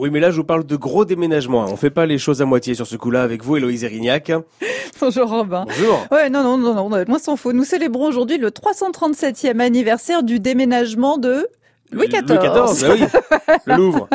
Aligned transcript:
Oui, 0.00 0.08
mais 0.08 0.18
là, 0.18 0.30
je 0.30 0.36
vous 0.38 0.44
parle 0.44 0.64
de 0.64 0.76
gros 0.76 1.04
déménagements. 1.04 1.66
On 1.68 1.76
fait 1.76 1.90
pas 1.90 2.06
les 2.06 2.16
choses 2.16 2.40
à 2.40 2.46
moitié 2.46 2.74
sur 2.74 2.86
ce 2.86 2.96
coup-là 2.96 3.22
avec 3.22 3.44
vous, 3.44 3.58
Héloïse 3.58 3.84
Erignac. 3.84 4.32
Bonjour 5.00 5.28
Robin. 5.28 5.66
Bonjour. 5.68 6.06
Ouais, 6.10 6.30
non, 6.30 6.42
non, 6.42 6.56
non, 6.56 6.88
non, 6.88 7.04
moi 7.06 7.18
s'en 7.18 7.36
fout. 7.36 7.54
Nous 7.54 7.64
célébrons 7.64 8.08
aujourd'hui 8.08 8.38
le 8.38 8.48
337e 8.48 9.60
anniversaire 9.60 10.22
du 10.22 10.40
déménagement 10.40 11.18
de 11.18 11.46
Louis 11.92 12.08
XIV. 12.08 12.22
Louis 12.28 12.38
XIV, 12.38 12.88
bah 12.88 12.94
oui. 12.94 13.54
Le 13.66 13.76
Louvre. 13.76 14.08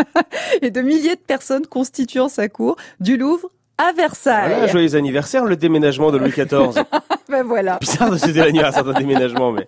Et 0.64 0.72
de 0.72 0.82
milliers 0.82 1.18
de 1.18 1.22
personnes 1.22 1.68
constituant 1.68 2.30
sa 2.30 2.50
cour 2.50 2.78
du 3.00 3.16
Louvre 3.16 3.52
à 3.78 3.92
Versailles. 3.92 4.50
Voilà, 4.50 4.68
joyeux 4.68 4.96
anniversaire, 4.96 5.46
le 5.46 5.56
déménagement 5.56 6.12
de 6.12 6.18
Louis 6.18 6.32
XIV. 6.32 6.84
ben 7.30 7.44
voilà. 7.44 7.78
Bizarre 7.80 8.12
de 8.12 8.18
souhaiter 8.18 8.40
l'anniversaire 8.40 8.84
d'un 8.84 8.94
déménagement, 8.94 9.52
mais. 9.52 9.68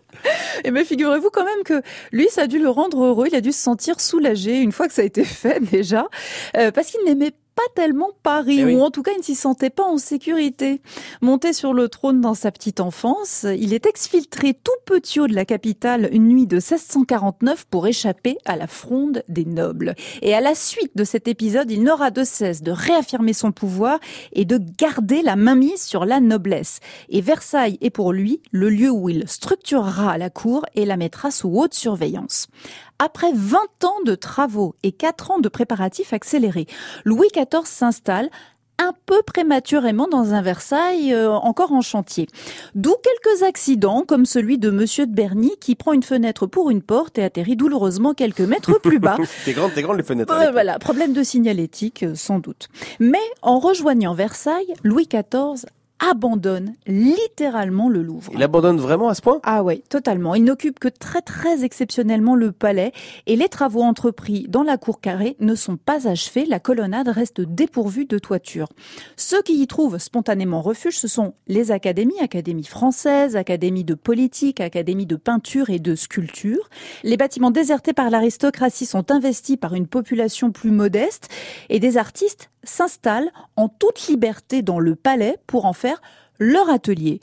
Et 0.64 0.72
mais 0.72 0.86
figurez-vous 0.86 1.30
quand 1.32 1.44
même 1.44 1.64
que 1.66 1.82
lui, 2.12 2.28
ça 2.30 2.44
a 2.44 2.48
dû 2.48 2.60
le 2.60 2.70
rendre 2.70 3.04
heureux. 3.04 3.28
Il 3.28 3.36
a 3.36 3.42
dû 3.42 3.52
se 3.52 3.62
sentir 3.62 4.00
soulagé 4.00 4.62
une 4.62 4.72
fois 4.72 4.88
que 4.88 4.94
ça 4.94 5.02
a 5.02 5.06
été 5.06 5.24
fait 5.24 5.60
déjà, 5.72 6.08
euh, 6.56 6.72
parce 6.72 6.88
qu'il 6.88 7.04
n'aimait 7.06 7.34
pas 7.58 7.64
tellement 7.76 8.12
Paris, 8.22 8.60
Eh 8.60 8.66
oui. 8.66 8.76
ou 8.76 8.82
en 8.82 8.92
tout 8.92 9.02
cas 9.02 9.12
il 9.14 9.18
ne 9.18 9.24
s'y 9.24 9.34
sentait 9.36 9.72
pas 9.72 9.84
en 9.84 9.98
sécurité. 9.98 10.80
Monté 11.22 11.54
sur 11.54 11.74
le 11.74 11.90
trône 11.90 12.22
dans 12.22 12.36
sa 12.36 12.52
petite 12.52 12.80
enfance, 12.80 13.48
il 13.58 13.74
est 13.74 13.88
exfiltré 13.88 14.54
tout 14.54 14.72
petit 14.86 15.20
haut 15.20 15.26
de 15.28 15.34
la 15.34 15.44
capitale 15.44 16.08
une 16.12 16.28
nuit 16.28 16.46
de 16.46 16.58
1649 16.58 17.66
pour 17.66 17.88
échapper 17.88 18.38
à 18.46 18.56
la 18.56 18.68
fronde 18.68 19.24
des 19.28 19.46
nobles. 19.46 19.96
Et 20.22 20.36
à 20.36 20.40
la 20.42 20.54
suite 20.54 20.92
de 20.96 21.04
cet 21.04 21.28
épisode, 21.28 21.72
il 21.72 21.82
n'aura 21.84 22.12
de 22.12 22.24
cesse 22.24 22.62
de 22.62 22.72
réaffirmer 22.72 23.34
son 23.34 23.52
pouvoir 23.52 24.00
et 24.34 24.46
de 24.46 24.60
garder 24.78 25.24
la 25.24 25.36
mainmise 25.36 25.82
sur 25.82 26.06
la 26.06 26.20
noblesse. 26.20 26.80
Et 27.10 27.22
Versailles 27.22 27.80
est 27.82 27.90
pour 27.90 28.14
lui 28.14 28.40
le 28.52 28.70
lieu 28.70 28.92
où 28.92 29.10
il 29.10 29.28
structurera 29.28 30.20
la 30.20 30.30
cour 30.30 30.64
et 30.76 30.86
la 30.86 30.96
mettra 30.96 31.32
sous 31.32 31.50
haute 31.50 31.74
surveillance. 31.74 32.48
Après 33.00 33.32
20 33.34 33.58
ans 33.84 34.02
de 34.06 34.16
travaux 34.16 34.76
et 34.84 34.92
4 34.92 35.32
ans 35.32 35.40
de 35.40 35.50
préparatifs 35.50 36.14
accélérés, 36.14 36.68
Louis 37.06 37.28
XIV 37.34 37.66
s'installe 37.66 38.30
un 38.80 38.94
peu 39.06 39.22
prématurément 39.24 40.08
dans 40.08 40.34
un 40.34 40.42
Versailles 40.42 41.14
euh, 41.14 41.32
encore 41.32 41.72
en 41.72 41.82
chantier. 41.82 42.28
D'où 42.76 42.94
quelques 43.04 43.44
accidents, 43.44 44.04
comme 44.08 44.26
celui 44.26 44.58
de 44.58 44.70
Monsieur 44.70 45.08
de 45.08 45.14
Berny 45.14 45.52
qui 45.60 45.76
prend 45.76 45.94
une 45.94 46.04
fenêtre 46.04 46.46
pour 46.46 46.70
une 46.70 46.82
porte 46.82 47.18
et 47.18 47.24
atterrit 47.24 47.56
douloureusement 47.56 48.14
quelques 48.14 48.42
mètres 48.42 48.80
plus 48.80 49.00
bas. 49.00 49.18
T'es 49.46 49.54
grande, 49.54 49.74
t'es 49.74 49.82
grande 49.82 49.98
les 49.98 50.04
fenêtres. 50.04 50.34
Voilà, 50.52 50.78
problème 50.80 51.14
de 51.14 51.24
signalétique, 51.24 52.04
euh, 52.04 52.16
sans 52.16 52.40
doute. 52.40 52.68
Mais 53.00 53.18
en 53.42 53.60
rejoignant 53.60 54.14
Versailles, 54.14 54.74
Louis 54.84 55.08
XIV 55.08 55.66
abandonne 56.00 56.74
littéralement 56.86 57.90
le 57.90 58.02
Louvre. 58.02 58.32
Il 58.34 58.44
abandonne 58.44 58.78
vraiment 58.78 59.10
à 59.10 59.16
ce 59.16 59.22
point? 59.22 59.40
Ah 59.44 59.64
ouais, 59.64 59.84
totalement. 59.90 60.36
Il 60.36 60.44
n'occupe 60.44 60.80
que 60.80 60.88
très 60.88 61.22
très 61.22 61.64
exceptionnellement 61.64 62.36
le 62.36 62.52
palais 62.52 62.92
et 63.26 63.36
les 63.36 63.50
travaux 63.50 63.82
entrepris 63.82 64.46
dans 64.48 64.64
la 64.64 64.78
cour 64.78 65.02
carrée 65.02 65.36
ne 65.40 65.56
sont 65.56 65.78
pas 65.78 66.08
achevés. 66.08 66.46
La 66.46 66.60
colonnade 66.60 67.08
reste 67.08 67.42
dépourvue 67.42 68.06
de 68.06 68.20
toiture. 68.20 68.70
Ceux 69.16 69.42
qui 69.42 69.62
y 69.62 69.68
trouvent 69.68 69.98
spontanément 69.98 70.62
refuge, 70.62 70.98
ce 70.98 71.08
sont 71.08 71.34
les 71.48 71.72
académies, 71.72 72.20
académie 72.22 72.64
française, 72.64 73.36
académie 73.36 73.84
de 73.84 73.96
politique, 73.96 74.62
académie 74.62 75.06
de 75.06 75.16
peinture 75.16 75.70
et 75.70 75.80
de 75.80 75.96
sculpture. 75.96 76.70
Les 77.04 77.18
bâtiments 77.18 77.52
désertés 77.52 77.94
par 77.94 78.10
l'aristocratie 78.10 78.86
sont 78.86 79.12
investis 79.12 79.58
par 79.58 79.74
une 79.74 79.88
population 79.88 80.52
plus 80.52 80.72
modeste 80.72 81.30
et 81.70 81.80
des 81.80 81.98
artistes 81.98 82.50
s'installent 82.64 83.32
en 83.56 83.70
toute 83.70 84.08
liberté 84.08 84.62
dans 84.62 84.80
le 84.80 84.96
palais 84.96 85.38
pour 85.48 85.66
en 85.66 85.74
faire 85.74 86.02
leur 86.40 86.70
atelier. 86.70 87.20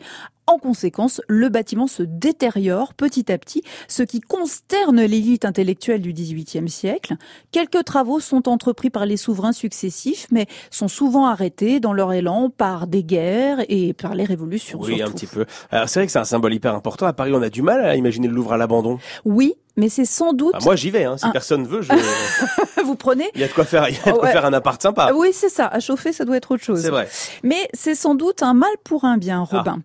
En 0.47 0.59
conséquence, 0.59 1.23
le 1.27 1.48
bâtiment 1.48 1.87
se 1.87 2.03
détériore 2.03 2.92
petit 2.95 3.33
à 3.33 3.39
petit, 3.39 3.62
ce 3.89 4.03
qui 4.03 4.20
consterne 4.20 5.00
l'élite 5.03 5.45
intellectuelle 5.47 6.03
du 6.03 6.12
XVIIIe 6.12 6.69
siècle. 6.69 7.14
Quelques 7.50 7.83
travaux 7.84 8.20
sont 8.20 8.47
entrepris 8.48 8.91
par 8.91 9.06
les 9.06 9.17
souverains 9.17 9.53
successifs, 9.53 10.27
mais 10.31 10.47
sont 10.70 10.89
souvent 10.89 11.27
arrêtés 11.27 11.81
dans 11.81 11.95
leur 11.95 12.12
élan 12.12 12.50
par 12.50 12.87
des 12.87 13.05
guerres 13.05 13.65
et 13.70 13.95
par 13.95 14.15
les 14.15 14.25
révolutions. 14.25 14.78
Oui, 14.83 15.00
un 15.03 15.11
petit 15.11 15.27
peu. 15.27 15.47
Alors, 15.70 15.89
c'est 15.89 16.00
vrai 16.00 16.06
que 16.06 16.12
c'est 16.12 16.19
un 16.19 16.25
symbole 16.25 16.53
hyper 16.53 16.75
important. 16.75 17.06
À 17.06 17.12
Paris, 17.15 17.33
on 17.34 17.41
a 17.43 17.49
du 17.50 17.62
mal 17.62 17.83
à 17.84 17.97
imaginer 17.97 18.28
le 18.28 18.34
Louvre 18.34 18.53
à 18.53 18.56
l'abandon. 18.59 18.99
Oui, 19.25 19.54
mais 19.77 19.88
c'est 19.88 20.04
sans 20.04 20.33
doute. 20.34 20.53
Bah, 20.53 20.59
moi, 20.62 20.77
j'y 20.77 20.91
vais. 20.91 21.04
Hein. 21.04 21.16
Si 21.16 21.25
Ah. 21.27 21.31
personne 21.33 21.66
veut, 21.66 21.81
je... 21.83 21.91
Vous 22.84 22.97
prenez 22.97 23.31
il 23.34 23.41
y 23.41 23.44
a 23.44 23.49
de 23.49 23.53
quoi 23.53 23.65
faire. 23.65 23.88
Il 23.88 23.94
y 23.94 23.99
a 23.99 24.12
de 24.12 24.19
quoi 24.19 24.25
Ouais. 24.25 24.33
faire 24.33 24.44
un 24.44 24.53
appart 24.53 24.81
sympa. 24.81 25.06
Ah 25.10 25.15
Oui, 25.16 25.31
c'est 25.33 25.49
ça. 25.49 25.66
À 25.69 25.81
chauffer, 25.81 26.12
ça 26.12 26.25
doit 26.27 26.37
être 26.37 26.50
autre 26.50 26.62
chose. 26.62 26.83
C'est 26.83 26.91
vrai. 26.91 27.09
Mais 27.43 27.69
c'est 27.72 27.94
sans 27.94 28.15
doute 28.15 28.43
un 28.43 28.53
mal 28.53 28.71
pour 28.84 29.04
un 29.04 29.16
bien, 29.16 29.41
Robin. 29.41 29.78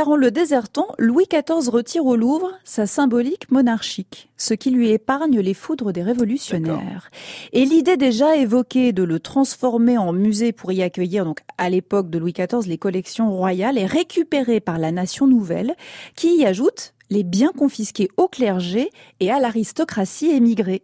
Car 0.00 0.08
en 0.08 0.16
le 0.16 0.30
désertant, 0.30 0.86
Louis 0.98 1.26
XIV 1.30 1.68
retire 1.68 2.06
au 2.06 2.16
Louvre 2.16 2.52
sa 2.64 2.86
symbolique 2.86 3.50
monarchique, 3.50 4.30
ce 4.38 4.54
qui 4.54 4.70
lui 4.70 4.88
épargne 4.88 5.38
les 5.40 5.52
foudres 5.52 5.92
des 5.92 6.02
révolutionnaires. 6.02 7.10
Et 7.52 7.66
l'idée 7.66 7.98
déjà 7.98 8.34
évoquée 8.34 8.94
de 8.94 9.02
le 9.02 9.20
transformer 9.20 9.98
en 9.98 10.14
musée 10.14 10.52
pour 10.52 10.72
y 10.72 10.82
accueillir, 10.82 11.26
donc 11.26 11.40
à 11.58 11.68
l'époque 11.68 12.08
de 12.08 12.18
Louis 12.18 12.32
XIV, 12.32 12.66
les 12.66 12.78
collections 12.78 13.30
royales, 13.30 13.76
est 13.76 13.84
récupérée 13.84 14.60
par 14.60 14.78
la 14.78 14.90
nation 14.90 15.26
nouvelle, 15.26 15.74
qui 16.16 16.34
y 16.34 16.46
ajoute 16.46 16.94
les 17.10 17.24
biens 17.24 17.52
confisqués 17.56 18.08
au 18.16 18.28
clergé 18.28 18.90
et 19.20 19.30
à 19.30 19.40
l'aristocratie 19.40 20.30
émigrée. 20.30 20.82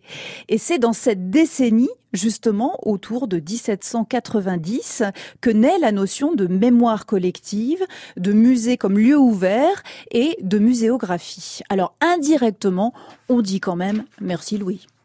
Et 0.49 0.59
c'est 0.59 0.79
dans 0.79 0.93
cette 0.93 1.31
décennie, 1.31 1.89
justement, 2.13 2.79
autour 2.83 3.29
de 3.29 3.37
1790, 3.37 5.05
que 5.41 5.51
naît 5.51 5.79
la 5.79 5.93
notion 5.93 6.35
de 6.35 6.47
mémoire 6.47 7.07
collective, 7.07 7.85
de 8.17 8.33
musée 8.33 8.77
comme 8.77 8.99
lieu 8.99 9.17
ouvert 9.17 9.83
et 10.11 10.37
de 10.43 10.59
muséographie. 10.59 11.61
Alors 11.69 11.95
indirectement, 12.01 12.93
on 13.29 13.41
dit 13.41 13.61
quand 13.61 13.77
même 13.77 14.05
merci 14.21 14.59
Louis. 14.59 14.87